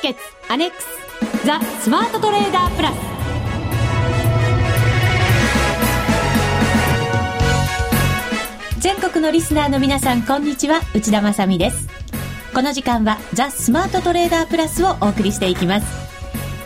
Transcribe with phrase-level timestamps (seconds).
[0.00, 0.86] ーケッツアネックス
[1.46, 2.94] ザ・スマートトレーダープラス。
[8.80, 10.80] 全国のリスナーの皆さんこんにちは。
[10.94, 11.88] 内田まさです。
[12.54, 15.86] この時間はザ・スマートトレーダープラスをお送りしていきます。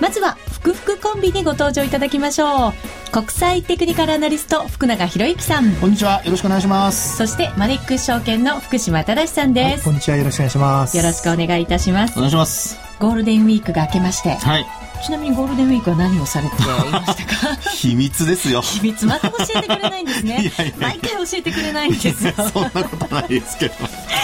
[0.01, 2.73] まずはふくふくコンビにご登場いただきましょう。
[3.13, 5.71] 国際テクニカルアナリスト福永博之さん。
[5.75, 6.23] こんにちは。
[6.25, 7.19] よろしくお願いします。
[7.19, 10.17] そしてマネックス証券の福島正さんです、はい、こんにちは。
[10.17, 10.97] よろしくお願いします。
[10.97, 12.15] よろしくお願いいたします。
[12.17, 12.79] お願いします。
[12.99, 14.31] ゴールデンウィークが明けまして。
[14.37, 14.67] はい。
[15.05, 17.57] ちなみにゴールデンウィークは何をされていましたか？
[17.77, 18.63] 秘密ですよ。
[18.63, 19.05] 秘密。
[19.05, 20.41] また教えてくれないんですね。
[20.59, 22.33] いやいや毎回教えてくれないんですよ。
[22.37, 23.75] そんなことないですけど。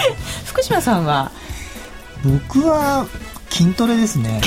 [0.47, 1.31] 福島さんは？
[2.25, 3.07] 僕は
[3.51, 4.41] 筋トレですね。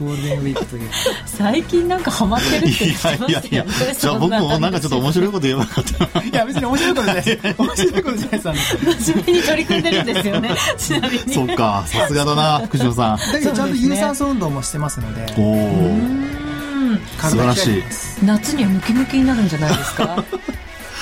[0.00, 0.90] ゴールデンウィークという。
[1.26, 6.22] 最近なんかハマってるって言ってましたよ、ね、いやいやじゃあ僕もなんかちょっと面白いこと言えばよかった。
[6.22, 7.24] いや別に面白いことじゃない
[7.58, 10.50] 面白いことじゃないさ真面目に取り組んでるんですよね。
[10.78, 11.34] ちなみに。
[11.34, 13.32] そっかさすがだな福島さん。
[13.32, 15.34] だけどちゃんと有酸素運動もしてますので。
[15.36, 15.98] おお
[17.20, 17.82] 素晴らしい。
[18.24, 20.24] 夏にはムキムキになるんじゃないですか？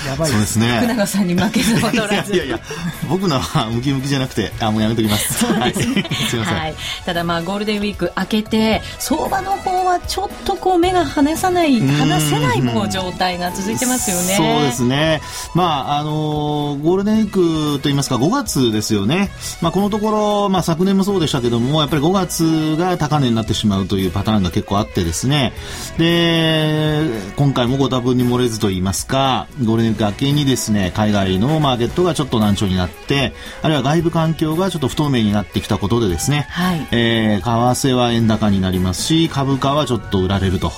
[0.06, 0.30] やばい。
[0.30, 0.78] そうですね。
[0.78, 2.34] 福永さんに負けず劣らず。
[2.34, 2.60] いやいや
[3.08, 5.34] 僕のはムキムキじゃなくてあもうやめときます。
[5.34, 5.88] そうです
[6.36, 14.34] ね、はい、はい、ただまあゴールデンウィーク明けて相場の方はちょっとこう目が離さない離せないもう状態が続いてますよね。
[14.36, 15.20] そうですね。
[15.54, 19.30] まああのゴールデンウィークといいますか5月ですよね。
[19.60, 25.52] まあこのところまあ昨年もそうでしたけどもやっぱり5月が高値になってしまうというパターンが結構あってですね。
[25.98, 27.04] で
[27.36, 40.72] 今回もご多分に漏れずといいますかゴールデンウィーク明けにですね、海外のマーケットがちょっと難聴になって、あるいは外部環境がちょっと不透明になってきたことでですね、はい、えー、為替は円高になりますし、株価はちょっと売られると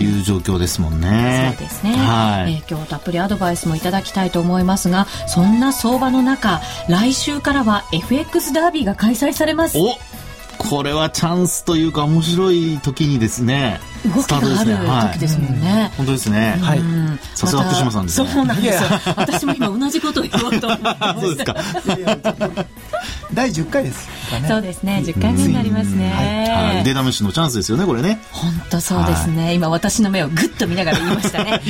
[0.00, 1.52] いう状況ですもんね。
[1.52, 1.92] うん、そうですね。
[1.92, 9.78] はい、えー、今日たっぷりアドバイスもいただきたいと思いますが、そんな相場の中、来週からは FX ダービーが開催されます。
[9.78, 9.96] お
[10.56, 16.80] これはチャンスというか面白い時にですね動きがある時ですもんね、はい、本当ですね、はい。
[17.34, 18.88] さすが福島さんです、ね、そうなんですよ。
[19.16, 20.84] 私も今同じことを言おうと思って
[21.20, 21.56] そうですか。
[23.32, 24.08] 第10回です
[24.40, 24.44] ね。
[24.48, 25.02] そうですね。
[25.04, 28.20] 10回目になりますね、はい、腕試しのチャンスですよねこれね。
[28.32, 31.60] 本当そうですね、はい、今私の目をぐっと見ながら言いましたね。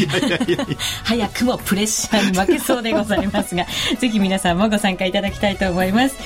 [1.04, 3.66] 早くもプレッシャーに負けそうでございますが
[3.98, 6.16] ぜひ皆さんもご参加いただきたいと思います、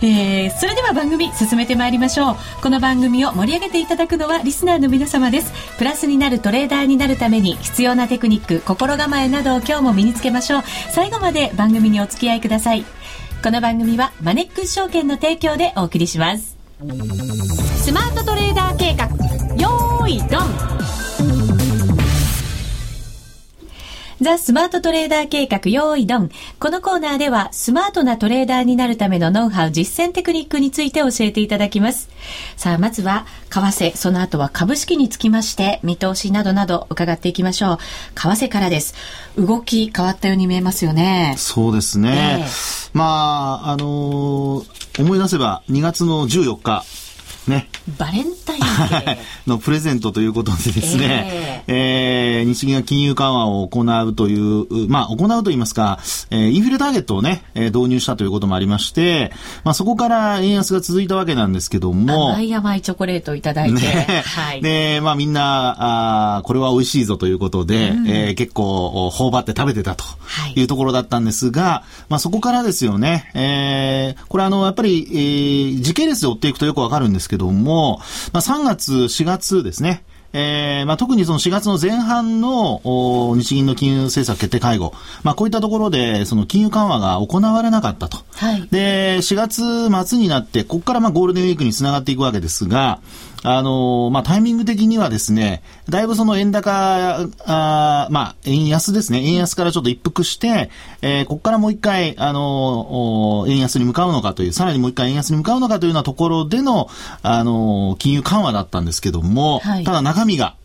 [0.00, 2.36] えー、それでは番組進めてまいりましょう。
[2.62, 10.62] この番組を盛り上げていただくのはリスナーの皆様ですプラスになるトレーダーになるために必要なテクニック心構えなどを今日も身につけましょう。
[10.90, 12.84] 最後まで番組にお付き合いください。
[13.42, 16.56] この番組はマネックス証券の提供でお送りします。
[16.80, 19.06] スマートトレーダー計画、
[19.56, 20.83] よーい、ドン。
[24.24, 26.30] ザ・スマートトレーダー計画用意ドン。
[26.58, 32.08] このコーナーではスマートなトレーダーになるためのノウハウ、実践テクニックについて教えていただきます。
[32.56, 37.78] さあ、まずは為替、その後は株式につきまして見通しなどなど伺っていきましょう。
[38.14, 38.94] 為替からです。
[39.36, 41.34] 動き変わったように見えますよね。
[41.36, 42.38] そうですね。
[42.40, 46.82] えー、まあ、あのー、思い出せば2月の14日、
[47.48, 47.68] ね。
[47.98, 55.98] バレンタインデー のプレゼントということでですね、えー、えー、日銀が金融緩和を行うという、まあ、行うと言いますか、
[56.30, 59.32] えー、インフレターゲットをね、えー、導入したということもありまして、
[59.64, 62.32] まあ、そこから円安が続いたわけなんですけども。
[62.32, 63.80] 甘い甘いチョコレートをいただいて。
[63.80, 64.62] ね、はい。
[64.62, 70.04] で、まあ、みんな、あこれは美味しいぞということで、うん、えー、結構、頬張って食べてたと
[70.54, 78.00] いうところだったんですが、はい、まあ、そこからですよね、えー、これあの、やっぱり、えー、時系列で追っていくとよくわかるんですけども、
[78.32, 80.04] まあ、3月、4月ですね。
[80.36, 82.80] えーまあ、特にその4月の前半の
[83.36, 88.18] 日銀の金融政策決定会合、まあ、こういったところでその金融緩和が行われなかったと。
[88.34, 92.98] はい、で、4月末になって、ここからまあゴールデンウィークにつながっていくわけですが、
[93.46, 100.70] あのまあ、タイミング的にはですね、だいぶその円高、あまあ、円安ですね、円安からちょっと一服して、
[101.02, 106.88] えー、ここからもう一回、あの円安に向かうのかという、さらにもう一回円安に向かうのかというようなところでの、
[107.22, 110.56] あの金融緩和だったんですけども、はい、ただ中身が、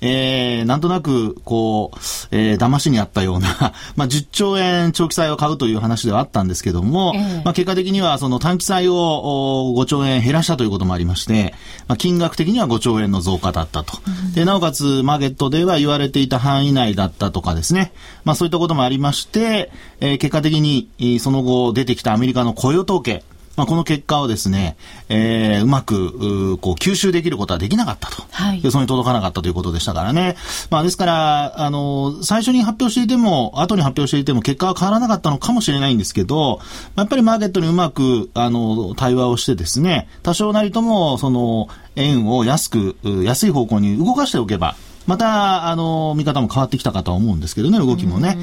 [0.00, 1.98] えー、なんとなく、こう、
[2.30, 3.48] えー、騙しにあったような
[3.96, 11.54] まあ、10兆円長期債を買うという話ではあったんですけども、えー、まあ、結果的にはその短期債を5兆円減らしたということもありまして、
[11.88, 13.98] まあ、金額的には5兆円の増加だったと。
[14.06, 17.92] うん、で、なおかつ、マーケットでは言われていた範囲内だったとかですね、
[18.24, 19.70] まあ、そういったこともありまして、
[20.00, 20.88] えー、結果的に、
[21.20, 23.24] その後出てきたアメリカの雇用統計、
[23.56, 24.76] まあ、この結果をですね、
[25.08, 28.22] えー、うまく、うこう、吸収できることはできなかったと。
[28.30, 28.60] はい。
[28.62, 30.36] 予想に届かなかったということでしたからね。
[30.70, 36.60] まあ、ですから、あの、最初に発表していても、後に発表していても結果は変わらなかったのかもしれないんですけど、
[36.96, 44.76] やっぱりマーケットにうまく、あの、対話をしてですね、多少なりとも、その、円を安く、安い方向に動かしておけば、
[45.06, 48.36] また、あの、見方も変わってきたかとは思うんですけどね、動きもね。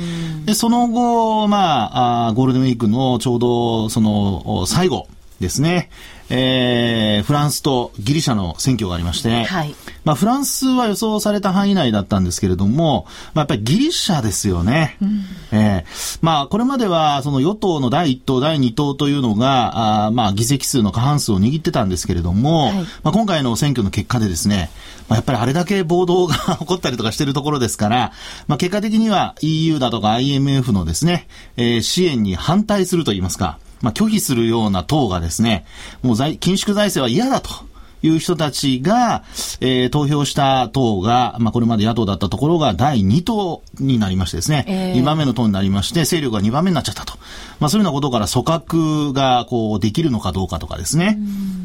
[0.46, 5.08] で、その後、まあ、あゴールデンウィークのちょうど、その、最後
[5.40, 5.90] ですね。
[6.36, 14.98] えー、フランスとギリシャの選挙がありまして、はい、まあ、フランスは予想された範囲内だったんですけれども、まあ、やっぱりギリシャですよね。
[15.00, 15.22] うん、
[15.52, 24.72] えー、まあ、これまでは、その与党の第1党、第2党というのが、あまあ、議席数の過半数を握ってたんですけれども、はい、まあ、今回の選挙の結果でですね、
[25.10, 28.12] まあ、やっぱりあれだけ暴動が 起こったりとかしてるところですから、
[28.48, 31.28] まあ、結果的には EU だとか IMF のですね、
[31.58, 35.66] えー、支援に反対すると言いますか、まあ、拒否するような党がですね、
[36.02, 37.72] もう緊縮財政は嫌だと。
[38.06, 39.24] いう人たちが、
[39.62, 47.14] えー、投票した党が、まあ、これまで野党だったところが第2党になりましてですね、えー、2番目の党になりまして、勢力が2番目になっちゃったと。
[47.60, 51.18] まあ、そういうようなことから組閣が、こう、できるのかどうかとかですね。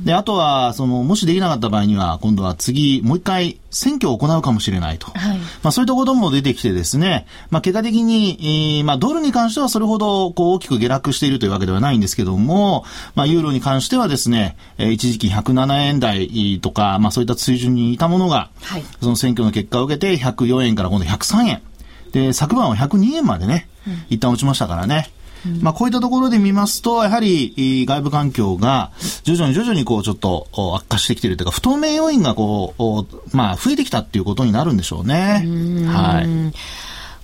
[0.04, 5.10] で、あとは、その、もしできなかった場合には、今度は次、もう一回、選挙を行うかもしれないと。
[5.10, 12.84] はい、まあそういったことも出てきてですね、まあ結果的に、えー、まあドルに関してはそれほどこう大きく下落しているというわけではないんですけども、
[13.14, 21.62] まあユーロに関してはですね、えー、一時期107円台とか、まあそういった水準にいたものが、はい、その選挙の結果を受けて104円から今度103円。
[22.12, 23.68] で、昨晩は102円までね、
[24.08, 25.10] 一旦落ちましたからね。
[25.62, 28.92] まあ、こういったところで見ますと、やはり外部環境が
[29.22, 35.44] 徐々に徐々にこうちょっと悪化してきているというか、不透明要因がこう、まあ、増えてきたっていうことになるんでしょうね。
[35.86, 36.58] はい。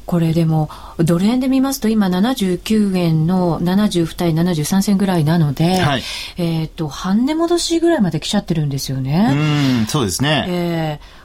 [0.06, 0.68] これでも、
[0.98, 6.02] ドル円で見ますと、今79円の70対73銭ぐらいなので、はい、
[6.36, 9.30] えっ、と、半値戻しぐらいまで来ちゃってるんですよね。
[9.80, 10.44] うん、そうですね。
[10.48, 11.24] えー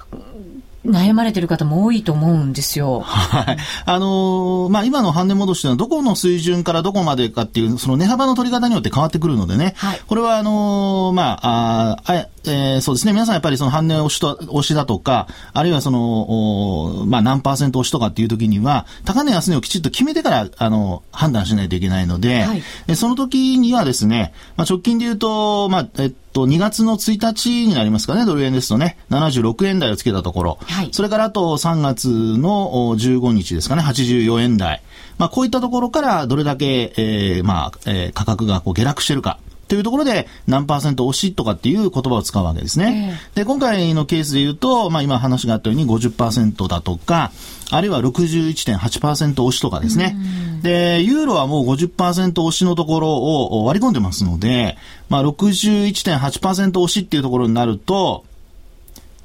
[0.85, 3.01] 悩まれてる方も多いと思うんですよ。
[3.01, 3.57] はい。
[3.85, 9.73] あのー、まあ、今の半値戻しというのはどこの水準からどこまでかっていう、その値幅の取り方によって変わってくるのでね。
[9.77, 10.01] はい。
[10.07, 13.13] これはあのー、まあ、ああえー、そうですね。
[13.13, 34.81] 皆さんやっぱりその半値押しと、押しだとか、あるいはその、まあ何パーセント押しとかっていう時には、高値安値をきちっと決めてから、あの、判断しないといけないので、はい、その時にはですね、まあ直近で言うと、まあ、えっと、2月の1日になりますかね、ドル円ですとね、76円台をつけたところ、はい、それからあと3月の15日ですかね、84円台。
[35.17, 39.39] まあこういったところからどれだけ、えー、まあ、えー、価格がこう下落してるか。
[39.69, 43.13] というところで何パーセント押しとかっていう言葉を使うわけですね。
[43.13, 47.31] えー、で、今回のケースで言うと、まあ今話があったように50%だとか、
[47.71, 50.17] あるいは61.8%押しとかですね。
[50.63, 54.75] で、ユーロはもう50%押しのところを割り込んでますので、
[55.07, 58.25] まあ61.8%押しっていうところになると、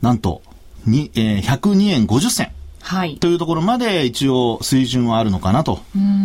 [0.03, 0.43] なんと、
[0.87, 2.53] にえー、102円50銭。
[2.85, 5.81] はい、というところまで一応水準はあるのかなと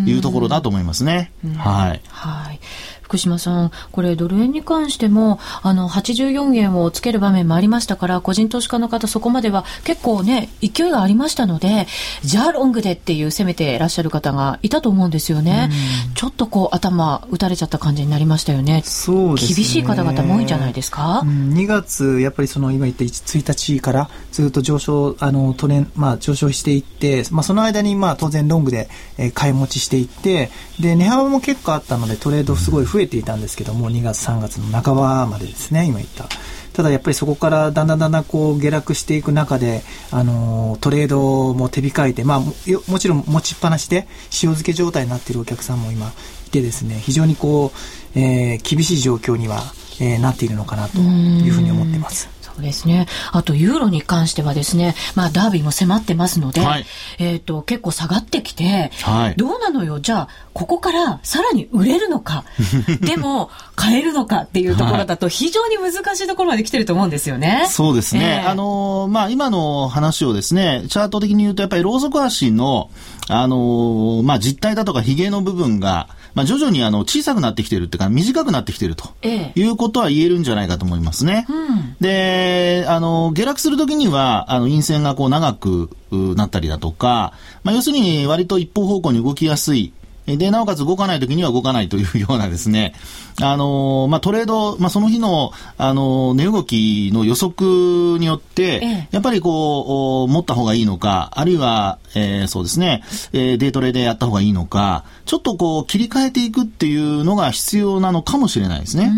[0.06, 1.32] いうところだと思いますね。
[1.56, 2.02] はい。
[2.10, 2.60] はい。
[3.10, 11.88] 福島さん、これドル円に関しても、あの、84円をつける場面もありましたから、個人投資家の方そこまでは結構ね、勢いがありましたので、
[12.24, 15.72] じゃあロングでっていう攻めていらっしゃる方がいたと思うんですよね。
[16.14, 18.84] ちょっとこう頭打たれちゃった感じになりましたよね。
[18.86, 19.56] そうですね。
[19.56, 36.28] 厳しい方々も多いんじゃないですか、うん、2月、やっぱりその今言った1日からずっと上昇、あの、トレン、まあ上昇していって、まあその間にまあ当然ロングで、えー、買い持ちしていって、で、値幅も結構あったのでトレードすごい増え増えていたんですけども、2月、3月の半ばまでですね、今言った。
[36.74, 46.12] ただやっぱりそこからだんだんだんだんこう下落していく中で、あのトレードも手控えて、まあもちろん持ちっぱなしで塩漬け状態になっているお客さんも今
[46.48, 47.72] いてですね、非常にこ
[48.16, 52.39] う、えー、厳しい状況には、えー、なっているのかなというふうに思っています。
[52.60, 53.08] そうですね。
[53.32, 56.86] あと、ユーロに関してはですね、まあ、ダービーも迫ってますので、はい、
[57.18, 62.44] えっ、と、結構下がってきて、はい、どうなのよ、じゃあ、ここからさらに売れるのか、
[63.00, 67.66] でも、買えるのかっていうところだと、非常に難しいところまで来てると思うんですよね。
[67.70, 68.42] そうですね。
[68.44, 72.90] えー、あのまあ、今の話をですね、チャート的に言うと、やっぱりローソク足の、
[73.30, 81.46] あのまあ、実体だとかヒゲの部分が、まあ、徐々にあの小さくなってきてるっていうか、短くなってきてると、いうことは言えるんじゃないかと思いますね。
[81.50, 82.49] うん、で、
[82.88, 89.94] あの、下落するときには、あの、陰線がこう長くなったりだとか、まあ、要するに割と一方方向に動きやすい、
[90.38, 92.94] で、なおかつ動かないときには動かないというようなですね、
[93.42, 109.12] あのまあ、トレード、まあ、その日の、あの値動きの予測によって、やっぱりこう、持った方がいいのか、あるいは、えー、そうですね、えー、デートレでやった方がいいのか、ちょっとこう切り替えていくっていうのが必要なのかもしれないですね。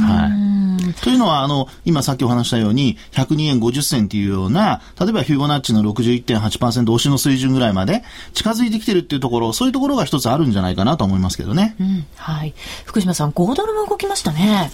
[0.00, 0.48] はい。
[1.02, 8.02] というのは、あの、今さっきお話したように、102円50銭っていうような、例えばフィボナッチの61.8%押しの水準ぐらいまで
[8.32, 11.76] 近づいてきてるっていうところ、そういうところが一つあるんじゃないかなと思いますけどね。
[11.80, 12.54] うん、はい。
[12.84, 14.70] 福島さん、5ドルも動きましたね。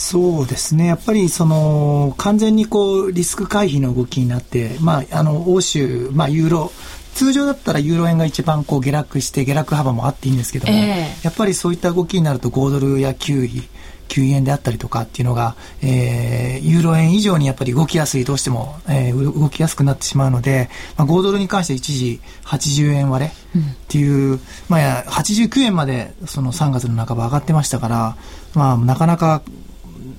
[0.00, 0.86] そうですね。
[0.86, 6.72] やっぱりその完全にこうリスク回避の動きになって、まああの欧州、まあユーロ
[7.14, 13.62] 通常だったらユーロ円が一番こう下落して下落幅もあっていいんですけども、えー、やっぱりそういった動きになると5ドルや9位
[14.10, 28.16] 9円であったりとかっていうのが、えー、ユーロ円以上にやっぱり動きやすい、どうしても、えー、動きやすくなってしまうので、まあ、5ドルに関して一時80円割れっていう、うん、まあ、89円までその3月の半ば上がってましたから、
[28.54, 29.42] まあ、なかなか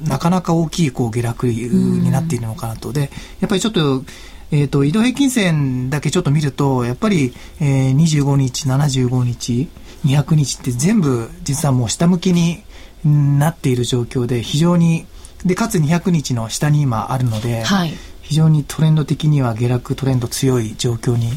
[0.08, 2.94] なかなか大きいこう下落になっているのかなと。
[2.94, 4.04] で、やっぱりちょっと、
[4.52, 9.70] えっ、ー、と、移動平均線だけちょっと見ると、やっぱり、えー、25日、75日、
[10.06, 12.64] 200日って全部実はもう下向きに
[13.06, 15.06] なっている状況で、非常に、
[15.46, 21.30] で、かつ200日の下に今あるので、はい、非常にトレンド的には下落トレンド強い状況に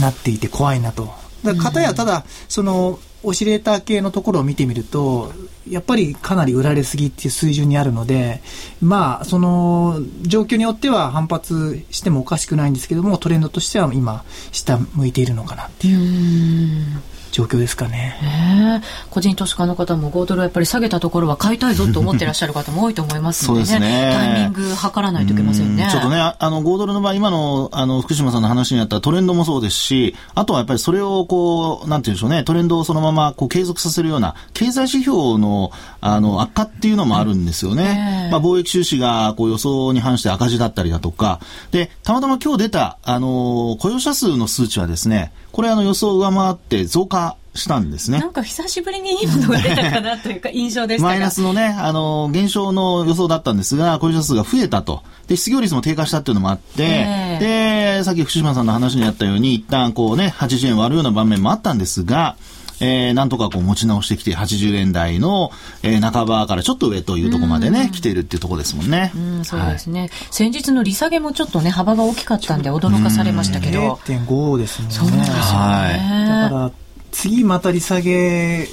[0.00, 1.12] なっていて怖いなと。
[1.44, 5.32] だかたやただ、その、オシレーター系のところを見てみると、
[5.70, 8.40] やっぱりかなり売られすぎっていう水準にあるので、
[8.80, 17.17] まあ、その状況によっては反発してもおかしくないんですけども、トレンドとしては今、下向いているのかなっていう。
[17.30, 18.82] 状況ですかね。
[19.10, 24.12] 個人投資家の方も5ドルやっぱり下げたところは買いたいぞと思ってらっしゃる方も多いと思いますので、ね、そうですね。
[24.14, 25.88] タイミング測らないといけませんね。
[25.90, 35.70] ちょっとね、あの5ドルの場合、今のあの福島さんの話にあったトレンドもそうですし、あとはやっぱりそれをこう、なんていうんでしょうね、トレンドをそのままこう継続させるような経済指標の
[36.00, 38.28] あの悪化っていうのもあるんですよね。
[38.30, 48.20] まあ貿易収支がこう予想に反して赤字だったりだとか、で、たまたま今日出たあの雇用者数の数値はですね、これあの予想を上回って増加したんですね。
[48.20, 55.02] なんか久しぶりにいいものが出たかなというか印象でしたマイナスのね、あの、減少の予想だったんですが、雇用者数が増えたと。
[55.26, 62.36] で、失業率も低下したっていうのもあって、えー、で、さっき福島さんの話にあったように、一旦こうね、80円割るような場面もあったんですが、
[62.80, 65.50] えー、なんとかこう持ち直してきて80円台の、
[65.82, 69.12] えー、半ばからちょっと上というところまでね、来ているっていうところですもんね。
[69.14, 73.98] うん、そうですね、はい、先日の利下げもちょっとね、幅が大きかったんで驚かされましたけど。
[74.04, 74.94] 0.5ですもんね。
[74.94, 75.40] そうなんですよね。
[75.42, 76.72] はい、だから、
[77.10, 78.68] 次また利下げ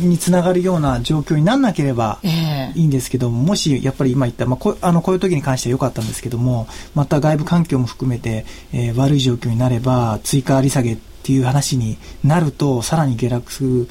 [0.00, 2.18] につながるような状況にならなければ
[2.74, 10.96] いいんですけども、えー、もしやっぱり今言った、まあ、こあのこういう時に関しては良かったんですけども、また外部環境も含めて、えー、悪い状況になれば、追加利下げ
[11.28, 13.86] っていう話になると、さらに下落する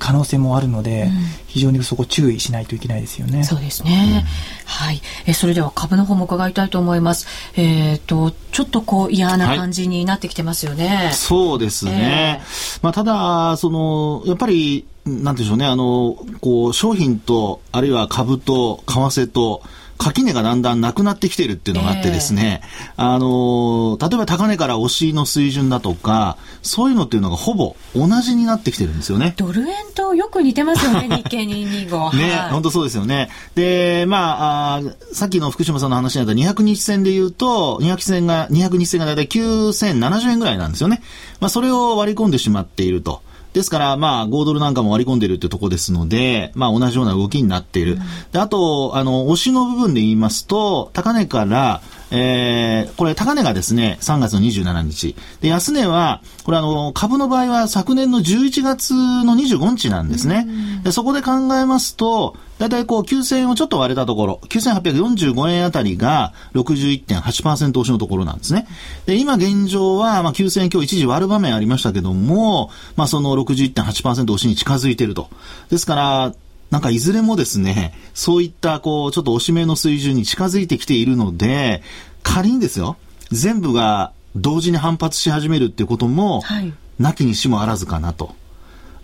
[0.00, 1.10] 可能性もあるので、うん、
[1.46, 3.44] 非常にそこ注意しないといけないですよね。
[3.44, 4.24] そうですね。
[4.24, 4.26] うん、
[4.66, 5.00] はい。
[5.24, 7.28] え、それでは株の方も伺いたいと思います。
[7.54, 10.88] えっ、ー、と、ちょっとこう嫌な感じになってきてますよね。
[10.88, 12.40] はい、そうですね。
[12.42, 19.62] えー、まあ、ただ、その、やっぱり、なんでしょうね、あの、こう、商品と、あるいは株と、為替と、
[20.00, 22.62] 垣根がだんだんなくなってきてるっていうのがあってですね、
[22.96, 29.34] えー、あの、例えば高値から押しの水準だとか、そういうのっていうのがほぼ同じになってきてるんですよね。
[29.36, 32.16] ドル円とよく似てますよね、 日経225。
[32.16, 33.28] ね、はい、本当そうですよね。
[33.54, 41.02] で、まああ、さっきの福島さんの話にあった200日線で言うと、200日線が、200日線がだいたい9070円ぐらいなんですよね。
[41.40, 43.20] まあ、それを割り込んでしまっていると。
[43.52, 47.94] ですから、まあ、5ドルなんかも割り込んでるってとこですので、まあ、同じような動きになっている。
[47.94, 48.00] うん、
[48.32, 51.80] で、あと、あの、押しの部分で言いますと、高値から、
[52.12, 55.16] えー、これ高値がですね、3月の27日。
[55.40, 60.46] で、安値は、これあの、株の場合は昨年の11月の25日なんですね。
[60.82, 68.66] で、そこで考えますと、だいたいこう9000円をちょっと割れたところ、9845円あたりが61.8%押しのところなんですね。
[69.06, 75.30] で、今現状は、まあ9000円今日一時割る場面ありましたけども、まあその61.8%押しに近づいていると。
[75.70, 76.34] ですから、
[76.68, 81.82] なんかいずれもですね、そういったこう、ちょっとおしめの水準に近づいてきているので、
[82.22, 82.98] 仮にですよ、
[83.30, 88.34] 全部が同時に反発し始めるっていうことも、はい、なきにしもあらずかなと。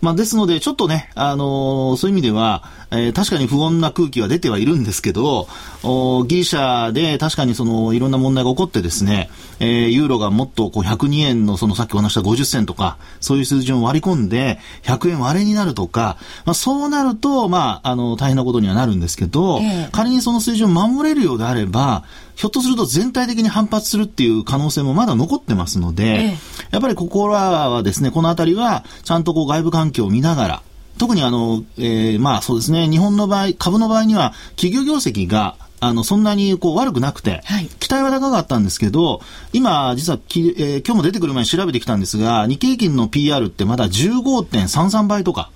[0.01, 5.47] まあ、ですので、ちょっとね、あのー、そういう意味では、えー、確かに不穏な空気は出てはいるんですけど、
[5.83, 22.03] おギリシャで確かにその、いろんな問題が起こってですね、えー、ユーロがもっとこう102円のそのさっきお話した50銭とか、そういう数字を割り込んで、100円割れになるとか、まあ、そうなると、まあ、あの、大変なことにはなるんですけど、えー、仮にその水準を守れるようであれば、
[22.37, 26.37] ひょっとすると全体的に反発するっていう可能性もまだ残ってますので、ええ、
[26.71, 27.35] やっぱりここら
[27.69, 30.63] はですね、このあたりは、ちゃんとこう外部環境を見ながら、
[30.99, 39.21] 特にあの、えー、まあそうですね、日本の場合、株の場合には、企業業績があの、そんなにこう悪くなくて、はい、期待は高かったんですけど、
[39.53, 45.51] 今、実はき、えー、今日も出てくる前に調べてきたんですが、日経平均の PR ってまだ15.33倍とか。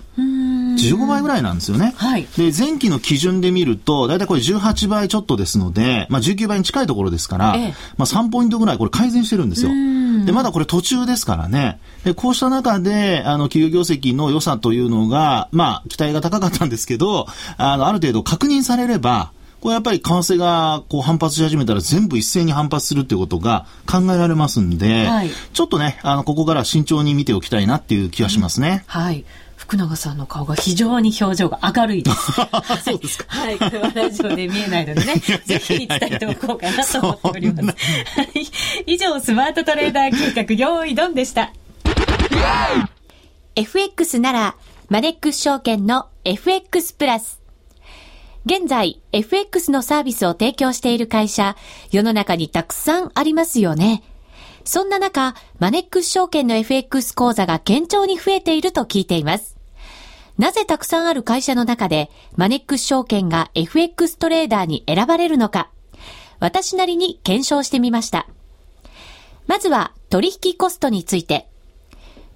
[0.90, 1.94] 15倍ぐらいなんですよね。
[1.98, 9.72] はい、で、前期の基準で見ると、だいたいこれ18倍ちょっとですので、まあ19倍に近いところですから、ええ、まあ3ポイントぐらいこれ改善してるんですよ。
[10.26, 11.80] で、まだこれ途中ですからね。
[12.04, 28.84] で、こうした中で、あの、企業業績の良さというのが、まあ、期待が高かったんですけど、あの、ある程度確認されれば、これやっぱり為替がこう反発し始めたら全部一斉に反発するっていうことが考えられますんで、はい、ちょっとね、あの、ここから慎重に見ておきたいなっていう気がしますね。
[28.88, 29.24] うん、はい。
[29.62, 32.32] 福永さんの顔が非常に表情が明るいです。
[32.84, 33.26] そうですか。
[33.28, 33.60] はい。
[33.60, 35.16] これはラジオで見えないのでね、
[35.46, 37.68] ぜひ伝えておこうかなと思っております。
[37.68, 38.48] はい。
[38.88, 41.54] 以上、スマートトレーダー計画、用意ドンでした。
[43.56, 44.56] FX なら、
[44.90, 47.40] マネックス証券の FX プラス。
[48.46, 51.56] 現在、FX のサービスを提供している会社、
[51.92, 54.02] 世の中にたくさんありますよね。
[54.66, 59.58] そんな中、マネックス証券の FX 講座が堅調に増えていると聞いています。
[60.38, 65.70] なぜたくさんある会社の中で、マネックス証券が FX トレーダーに選ばれるのか、
[66.40, 68.28] 私なりに検証してみました。
[69.48, 71.48] まずは、取引コストについて。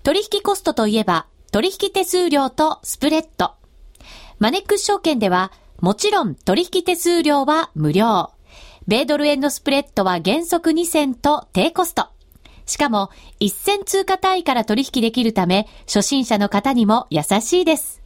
[0.03, 3.53] 取引コストといえば、取引手数料とスプレッド。
[4.37, 8.31] マネックス証券では、もちろん取引手数料は無料。
[8.87, 12.14] 米ドル円のスプレッドは原則2銭と低コスト。
[12.65, 18.01] しかも、1銭通貨単位から取引できるため、初心者の方にも優しいです。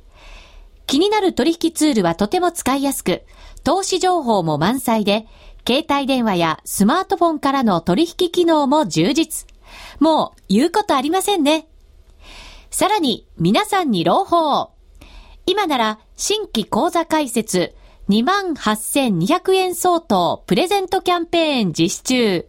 [0.85, 3.23] 気になる取引ツールはとても使いやすく、
[3.63, 5.27] 投資情報も満載で、
[5.67, 9.47] 携帯電話やスマートフォンからの取引機能も充実。
[9.99, 11.67] もう言うことありませんね。
[12.71, 14.71] さらに、皆さんに朗報。
[15.45, 17.73] 今なら新規講座開設
[18.09, 22.48] 28,200円相当プレゼントキャンペーン実施中。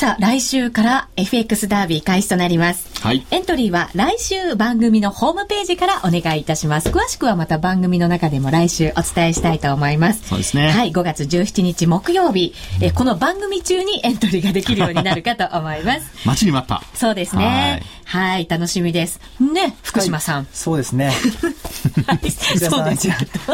[0.00, 2.99] さあ、来週から FX ダービー開始となります。
[3.02, 3.26] はい。
[3.30, 6.90] エントリーは来週番組のホームページからお願いいたします。
[6.90, 10.28] 詳しくはまた番組の中でも来週お伝えしたいと思います。
[10.28, 10.68] そうですね。
[10.68, 16.10] はい、5月17日木曜日、えこの番組中にエントリーができるようになるかと思います。
[16.28, 16.82] 待ちに待った。
[16.92, 17.82] そうですね。
[18.04, 19.18] はい、楽しみです。
[19.40, 20.36] ね、福島さん。
[20.36, 21.06] はい、そうですね。
[22.06, 23.08] はい、そうです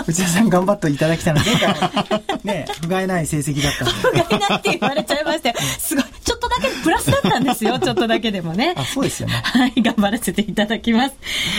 [0.09, 1.51] 内田さん頑張っていただきたいので、
[2.43, 5.55] ね、不甲斐ない成績だった不甲斐ないって言われちゃいましたよ。
[5.79, 6.05] すごい。
[6.25, 7.79] ちょっとだけプラスだったんですよ。
[7.79, 8.75] ちょっとだけでもね。
[8.77, 9.36] あ、そうですよね。
[9.43, 11.17] はい、頑張らせていただきます。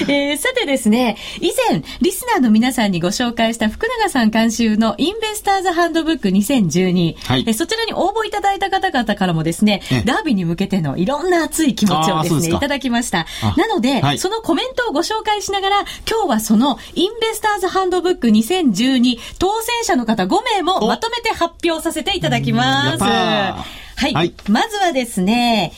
[0.07, 13.25] えー、さてですね、以前、リスナーの皆さんにご紹介した福永さん監修のインベスターズハンドブック2012、はい、えそちらに応募いただいた方々からもですね、ダービーに向けてのいろんな熱い気持ちをですね、いただきました。
[13.55, 23.03] なので、はい、そのコメントをご紹介しながら、今日はそのインベスターズハンドブック2012当選者の方5名もまとめて発表させていただきます。
[23.03, 25.73] はい、はい、まずはですね、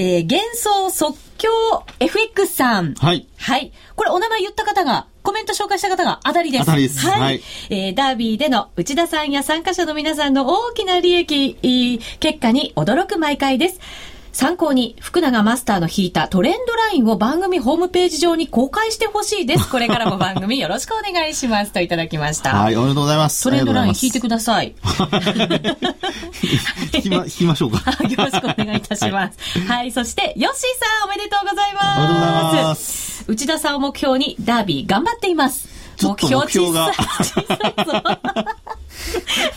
[0.00, 2.94] えー、幻想即興 FX さん。
[2.94, 3.26] はい。
[3.36, 3.70] はい。
[3.96, 6.64] これお名前言った方が、コメント紹介した方が当たりです。
[6.64, 7.06] 当たりです。
[7.06, 7.20] はい。
[7.20, 13.80] はい、えー、ダービーでの内田さんや参加者の皆さんの大きな利益、結果に驚く毎回です。
[14.32, 19.68] 参考に福永マスターの引いたトレンドラインを番組ホームページ上に公開してほしいです。
[19.70, 22.54] これからも番組よろしくお願いしますといただきました。
[22.54, 23.42] はい、おめでとうございます。
[23.44, 24.74] トレンドライン引いてください。
[26.94, 27.90] 引きま、引きましょうか。
[28.04, 29.58] よろしくお願いいたします。
[29.60, 30.62] はい、はい、そして、ヨッシー
[31.00, 31.98] さんおめでとうございます。
[31.98, 33.24] おめでとうございます。
[33.26, 35.68] 内田さんを目標にダービー頑張っています。
[36.02, 36.92] 目標が。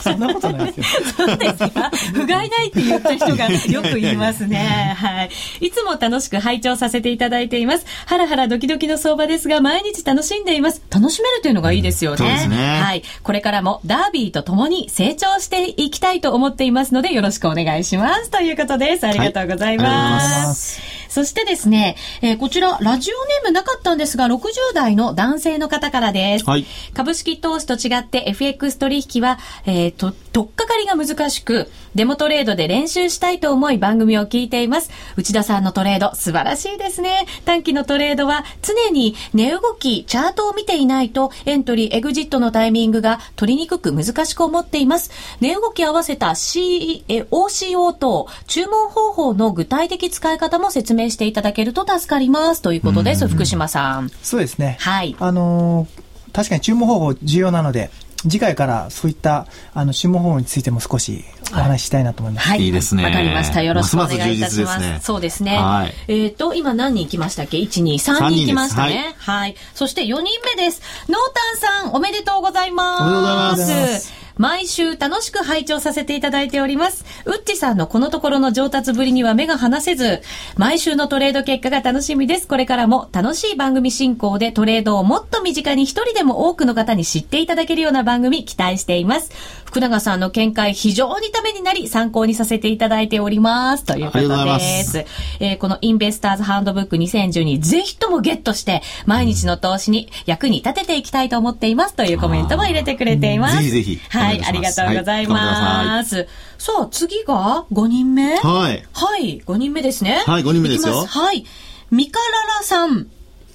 [0.03, 1.05] そんなことないですよ。
[1.17, 1.91] そうですか？
[2.13, 4.95] 不甲斐ないって言った人がよく言いますね。
[4.97, 5.29] はい。
[5.61, 7.85] いつも楽しく拝聴させていただいています。
[8.05, 10.81] ハラハラドキドキの相場ですが、毎日楽しんでいます。
[10.91, 12.17] 楽しめるというのがいいですよね。
[12.17, 12.81] そうですね。
[12.81, 13.03] はい。
[13.23, 18.29] これからもダービーと共に成長していきたいと思っていますので、よろしくお願いします。
[18.29, 19.07] ということです。
[19.07, 20.33] ありがとうございます。
[20.33, 26.45] はい、ますそしてですね、えー、こちら、ラジオネームなかったんですが、60代の男性の方からです。
[26.45, 26.65] はい。
[26.95, 34.89] 株式投資と違って FX 取引は、えー、と、とっかかりが難しく、デモトレードで練習したいと思い番組を聞いています。
[35.15, 37.25] 内田さんのトレード、素晴らしいですね。
[37.45, 45.11] 短期のトレードは、常に値動き、チャートを見ていないと、エントリー、エグジットのタイミングが取りにくく難しく思っています。
[45.39, 52.61] 値動き合わせた C、え、OCO 等、注文方法の具体的使い方も説明していただけると助かります。
[52.61, 54.09] ということです、福島さん。
[54.21, 54.77] そうですね。
[54.79, 55.15] はい。
[55.19, 56.03] あのー
[56.33, 57.91] 確かに注文方法重要なので、
[58.29, 62.47] 次回からそういったあの注文方法についても少しお話ししたいなと思います。
[62.47, 62.61] はい。
[62.61, 63.03] いいですね。
[63.03, 63.61] わかりました。
[63.61, 64.79] よろしくお願いいたします。
[64.79, 65.57] ますますそうですね。
[65.57, 65.93] はい。
[66.07, 69.15] えっ、ー、と、今何人行きましたっけ ?1、2、3人行きましたね。
[69.17, 69.55] はい、はい。
[69.73, 70.23] そして4人
[70.55, 70.81] 目です。
[71.09, 73.03] ノータンさん、おめでとうございます。
[73.03, 74.22] おめでとうございます。
[74.37, 77.05] 毎週楽しく拝聴させていただいております。
[77.25, 80.21] ウッチさんのこのところの上達ぶりには目が離せず、
[80.57, 82.47] 毎週のトレード結果が楽しみです。
[82.47, 89.31] これからも楽しい番組進行でトレードをもっと身近に一人でも多くの方に知っていただけるような番組期待しています。
[89.73, 93.83] 福永さんの見解非常にためになり参考にさせていただいております。
[93.83, 95.03] ということです。
[95.39, 103.57] えー、このインベスターズハンドブック2012ぜひともゲットして毎日の投資に役に立てていきたいと思っていますというコメントも入れてくれています。
[103.57, 103.99] ぜひぜひ。
[104.09, 106.17] はい、ありがとうございます。
[106.17, 106.27] はい、
[106.59, 108.37] さあ、次が5人目？
[108.37, 108.85] はい。
[108.93, 110.21] はい、5人目ですね。
[110.27, 111.03] はい、5人目ですよ。
[111.03, 111.43] はい。
[111.89, 113.07] ミカララさん。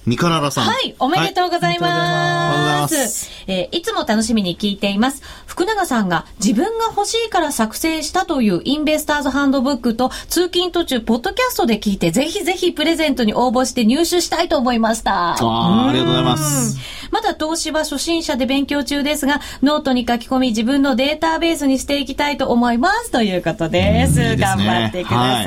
[0.05, 0.65] ミカララさん。
[0.65, 2.95] はい、おめでとうございます。
[2.95, 5.21] はい、ますえー、いつも楽しみに聞いています。
[5.45, 15.35] 福永さんが自分が欲しいから作成したという Investor's Handbook と通勤途中、ポッドキャストで聞いて、ぜひぜひプレゼントに応募して入手したいと思いました。
[15.39, 16.77] あありがとうございます。
[17.11, 23.11] まだ投資は初心者で勉強中ですが、ノートに書き込み自分のデータベースにしていきたいと思います。
[23.11, 24.21] ということです。
[24.21, 25.45] いいすね、頑張ってください。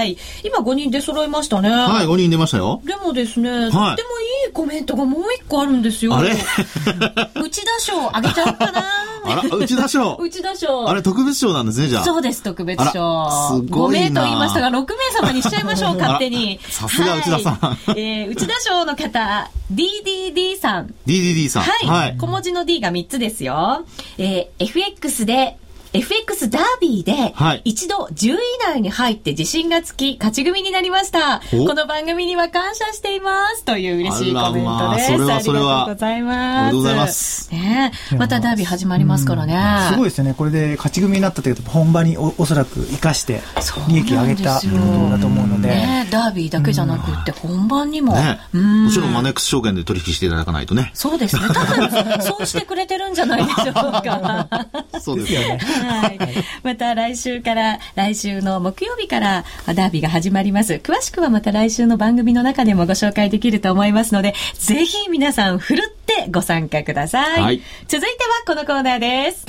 [0.00, 1.70] はい、今5人で揃いましたね。
[1.70, 2.80] はい、5人出ましたよ。
[2.84, 6.16] でもですね、はい、とってもいいコメントがもう一個あるんですよ。
[6.16, 6.30] あれ？
[6.30, 8.84] 内田賞あげちゃったな。
[9.24, 10.16] あら、内田賞？
[10.16, 10.88] 内田賞。
[10.88, 12.04] あれ、特別賞なんですね、じゃあ。
[12.04, 12.90] そうです、特別賞。
[12.90, 14.86] すごい5名と言いましたが、6名
[15.20, 16.58] 様にしちゃいましょう、勝手に。
[16.68, 17.54] さすが内田さん。
[17.54, 20.94] はい、えー、内田賞の方、DDD さん。
[21.06, 21.62] DDD さん。
[21.62, 21.86] はい。
[21.86, 23.84] はい、小文字の D が3つですよ。
[24.18, 25.58] えー、FX で
[25.92, 31.40] FX ダービーで、一度10位以内に入って自信がつき、勝ち組になりました。
[31.50, 33.64] この番組には感謝しています。
[33.64, 35.12] という嬉しいコメントです。
[35.12, 36.68] ありがとうございます。
[36.68, 37.50] ありがとうございます。
[37.52, 39.88] ねまたダービー始まりますからね。
[39.90, 40.34] すごいですよね。
[40.34, 43.40] これで勝ち組になったというと、本場におおそらく生かして、
[43.88, 45.68] 利益を上げたことだと思うので。
[45.68, 48.14] ねダービーだけじゃなくて、本番にも。
[48.14, 50.92] もちろんマネックス証券で取引していただかないとね。
[50.94, 51.42] そうですね。
[51.48, 54.46] 多分、そうしてくれてるんじゃないでしょうか。
[55.00, 55.58] そうですよね。
[55.84, 56.18] はい。
[56.62, 60.74] また来週から、来週の木曜日からダービーが始まります。
[60.74, 67.42] 詳しくはまた来週の番組の中でもご紹介できると思いますので、ぜひ皆さんふるってご参加ください。
[67.42, 69.46] はい、続いてはこのコーナーです。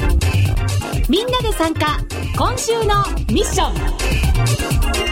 [1.10, 2.00] みんなで参加、
[2.38, 5.11] 今週のミッション。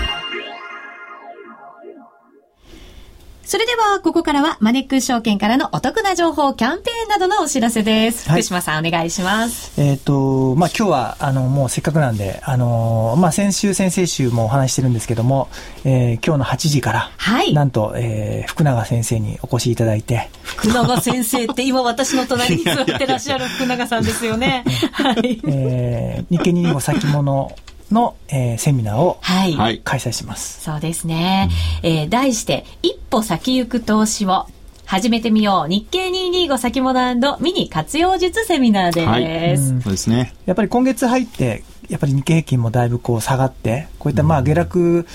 [3.49, 8.29] それでは、ここからはマネックス証券からのお得な情報、キャンペーンなどのお知らせです。
[8.29, 9.73] はい、福島さん、お願いします。
[9.81, 15.49] えっ、ー、と、まあ、今日は、あの、もうせっかくなんで、あの、まあ、先週、先々週もお話してるんですけども、
[15.83, 17.55] えー、今日の8時から、はい。
[17.55, 20.29] なんと、えー、福永先生にお越しいただいて。
[20.43, 24.63] 福永先生って今私の隣に座ってらっしゃる福永さんですよね。
[24.91, 25.41] はい。
[25.47, 27.51] えー、日経225先物
[27.91, 30.61] の、えー、セミナーを、はい、開催します。
[30.61, 31.49] そうですね。
[31.83, 34.47] えー、題して、一歩先行く投資を。
[34.85, 35.69] 始めてみよう。
[35.69, 40.33] 日経225先物ミニ活用術セミナーです、はい、そうですね。
[40.47, 45.07] やっぱり今月入ってやっぱり日経平均もだいぶこう下がって、こういったまあ下落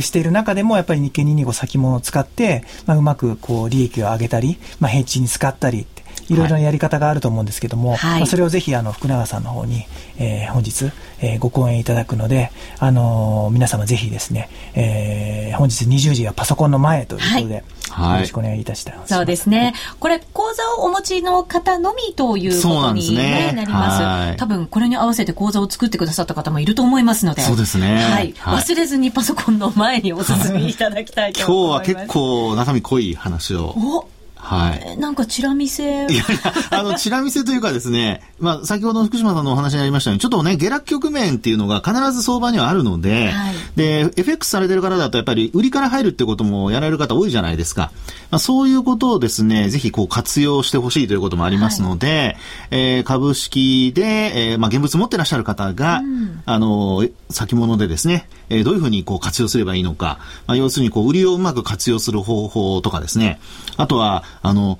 [0.00, 5.86] している中でも、やっぱり日経225先物を使って、まあうまくこう利益を上げたり、まあ平地に使ったり、
[6.28, 9.84] いろいろなやり方があると思うんですけども、はい、まあ、それをぜひあの福永さんの方に、
[10.18, 19.74] えー、本日、えー、ご講演いただくので、あのー、皆様ぜひですね、えー、本日20時はパソコンの前ということで、はい、よろしくお願いいたしたいそうですね。
[20.00, 24.36] これ、講座をお持ちの方のみということに、ね、なります。
[24.36, 27.42] 多分、これに合わせて講座を作ってくださった方もいると思いますので。
[27.42, 27.96] そうですね。
[27.96, 28.34] はい。
[28.34, 31.90] 忘れずにパソコンの前にお進みいただきたいと思います。
[31.90, 34.08] 今日は結構中身濃い話を。
[34.52, 34.96] おはい。
[34.98, 35.84] なんかチラ見せ。
[35.84, 36.24] いやいや、
[36.70, 47.90] あの、チラ見せというかですね、まあ、先ほど福島さんのお話にありましたように、ちょっとね、下落局面っていうのが必ず相場にはあるので、はい、で、FX されてる方だとやっぱり売りから入るってこともやられる方多いじゃないですか。
[48.30, 52.36] まあ、そういうことをですね、ぜひこう活用してほしいということもありますので、はい、
[52.70, 63.40] えー、株式で、えー、まあ、現物持ってらっしゃる方が、うん、あの、先物でですね、えー、どういうふうにこう活用すればいいのか、まあ、要するにこう売りをうまく活用する方法とかですね、
[63.76, 64.78] あとは、あの、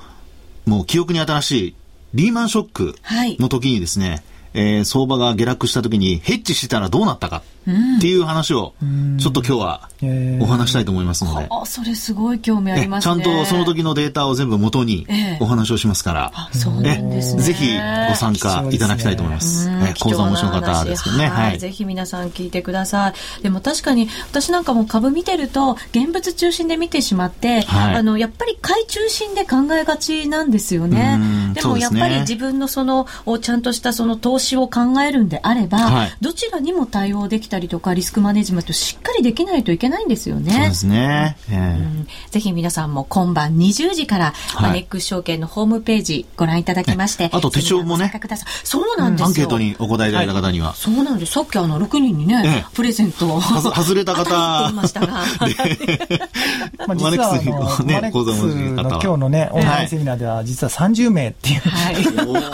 [0.64, 1.74] もう記憶に新しい
[2.14, 2.94] リーマンショック
[3.38, 4.22] の時にですね、はい
[4.57, 8.75] えー、相場が下落した時にヘッジしてたらどうなったかっていう話を
[9.19, 9.88] ちょっと今日は
[10.40, 13.14] お話したいと思いますので、あそれすごい興味ありますね。
[13.14, 15.07] ちゃんとその時のデータを全部元に
[15.40, 17.66] お話をしますから、えー、そうなんですね、ぜひ
[18.09, 23.42] ご参加いただきたいと思います、ね、講座面白かったですけどね、はい、ぜひ皆さん聞いてください。
[23.42, 31.53] でも確かに私なんかも株見てると現物中心で見てしまって、はい、あのやっぱり買い中心で考えがちなんですよね。
[31.55, 33.07] でもやっぱり自分のその
[33.42, 40.52] ちゃんとしたその投資を考えるんであれば、はい、どちらにも対応できたりとかリスクマネジメントしっかりできないといけないんですよね。
[40.52, 41.37] そうですね。
[41.50, 48.12] えー、うん、ぜひ皆さんも今晩20時から、はい、ネックス証券のホームページご覧いただきまして、あと手帳もね。
[48.62, 50.74] そうなんですよ、アンケートにお答えいただいた方には。
[50.74, 51.32] そうなんです。
[51.32, 53.40] さっきあの6人にね、プレゼントを。
[53.40, 54.76] 外れた方。
[54.76, 55.06] ましたが。
[56.87, 61.61] まあ、実はあの、ね、マネックスの今日のね、オンラインセミナーでは実は30名っていう。
[61.61, 61.96] はい。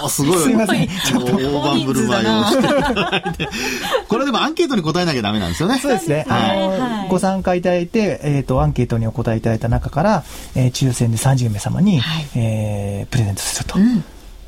[0.03, 0.39] おすごい。
[0.43, 0.89] すみません。
[0.89, 1.39] ちょっと
[1.73, 3.49] 大盤振る舞いをして。
[4.09, 5.79] これでもアンケートに答えなきゃダメなんですよね。
[5.79, 6.27] そうですね。
[6.29, 13.79] あの、ご参加いただいて、えっ、と、アンケートにお答えいただいた中から、えー、抽選で30名様に、はい、えー、プレゼントすると。
[13.79, 14.05] うん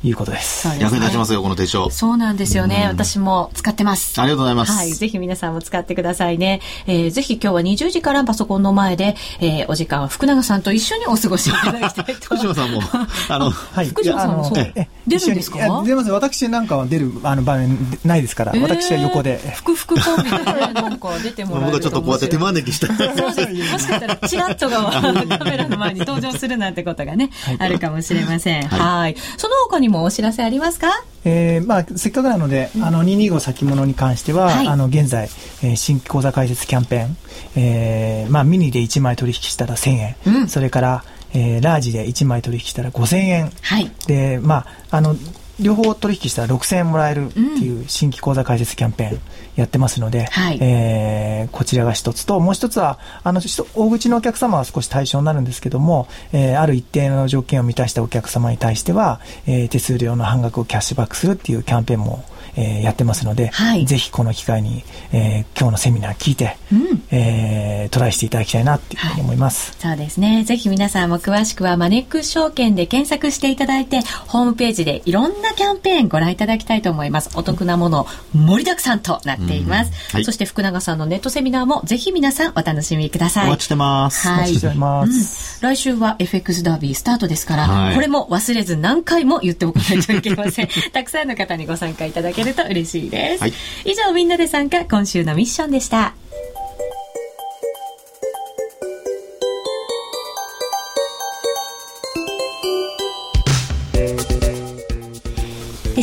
[0.07, 0.67] いうことです。
[0.79, 1.89] 役に立ちますよ、この手帳。
[1.89, 2.81] そうなんですよね。
[2.83, 4.19] うん、私も使ってます。
[4.21, 4.71] ありがとうございます。
[4.71, 4.93] はい。
[4.93, 6.61] ぜひ皆さんも使ってくださいね。
[6.85, 12.81] えー、ぜひ今日は20時からパソコンの前で、えー、お時間は福永さんと一緒にお過ごしいただきたいと福島さんも、
[13.29, 13.87] あの、はい。
[13.87, 14.71] 福島さんもそう。
[14.75, 15.83] え、出るんですか？
[15.85, 16.11] 出ます。
[16.11, 19.37] 私なんかは出るあの場面ないですから、えー、私は横で。
[19.55, 20.37] 福福コンビで、
[20.73, 23.71] なんか出てもらえる僕はちょっとこうやって手招きしたそうです。
[23.73, 28.67] もしかしたら、チラッとがカメラの前に登場するなんてことがね、はい、あるかもしれません。
[28.67, 29.15] はい。
[29.37, 30.87] その他にもお知らせありますか？
[31.27, 35.27] えーまあ、せっかくなので、あの225先物に関しては、はい、あの現在、
[35.63, 37.17] えー、新規口座開設キャンペーン、
[37.55, 41.03] えーまあ、ミニで1枚取引したら1000円、うん、それから、
[41.35, 45.15] えー、ラージで1枚取引したら5000円、はい、でまああの
[45.59, 49.19] 両方取引したら6000円もらえるっていう新規口座開設キャンペーン
[49.55, 53.39] やってますので、はい、えー、こちらが一つと、もう一つは、あの、
[53.73, 70.43] 大口のお客様は少し対象になるんですけども、えー、ある一定の条件を満たしたお客様に対しては、えー、手数料の半額をキャッシュバックするっていうキャンペーンもえー、やってますので、はい、ぜひこの機会に、えー、今日のセミナー聞いて、うん、えー、トライしていただきたいなっていうふうに思います、はい、そうですね。
[70.43, 77.29] ぜひ皆さんも詳しくはマネックス証券で検索していただいてホームページでいろんなキャンペーンご覧いただきたいと思います。
[77.35, 79.95] お得なもの盛りだくさんとなっています、うん。
[80.17, 83.47] はい、そして福永さんのネットセミナーもぜひ皆さんお楽しみください。
[83.47, 90.69] お待ちしてます、はい、うん、来週は FX ダービースタートですから、これも忘れず何回も言っておかないといけません。
[90.93, 93.41] たくさんの方にご参加いただけると嬉しいです。
[93.41, 93.53] はい、
[93.83, 96.13] 以上みんなで参加今週のミッションでした。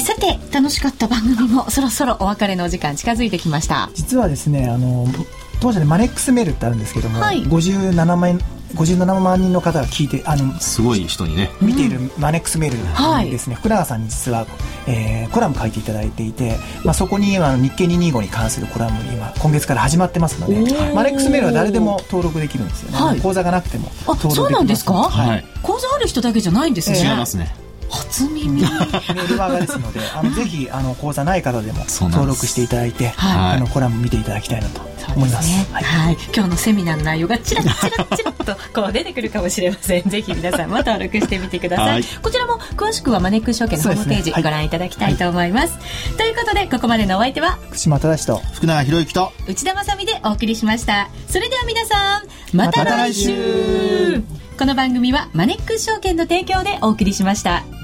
[0.01, 3.89] さて楽しかった番組もそろそろお別れのお時間近づいてきました。
[3.95, 5.07] 実はですねあの
[5.61, 8.41] 当社でマネックスメールってあるんですけども、はい、57万
[8.75, 11.51] 57万人の方が聞いてあのすごい人にね。
[11.61, 12.71] 見ているマネックスメー
[13.25, 14.47] ルですね、うん、福永さんに実は、
[14.87, 20.55] えー、コラム書いていただいていて、まあ、そこにあの日経225に関するコラム今今月から始まってますので
[20.95, 24.37] マネックスメールは誰でも登録できるんですよね、はい、口座がなくても登録できます。
[24.37, 27.55] そうなんですか、はい、口座ある人だけじゃないんですね、違いますね。
[27.93, 28.63] 初耳。
[28.63, 40.03] メールマガですのであのぜひあの講座ない方でも登録していただいて、はい、あのコラム見ていただきたいなと思います、ね、はい、はい、今日のセミナーの内容がちらちらちらとこう出てくるかもしれません。
[40.09, 45.79] ぜひ皆さんも登録してみてください、はい、こちらも詳しくはマネックス証券のホームページ、ご覧いただきたいと思います、
[46.17, 51.09] ということでここまでのお相手は福島正と福永博之と内田まさでお送りしました。
[51.29, 54.23] それでは皆さんまた来週,、
[54.59, 57.82] この番組はマネックス証券の提供でお送りしました。